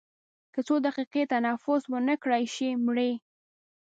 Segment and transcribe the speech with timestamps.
[0.53, 3.11] که څو دقیقې تنفس ونه کړای شي مري.